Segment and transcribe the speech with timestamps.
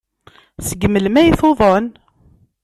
[0.67, 1.87] Seg melmi ay tuḍen?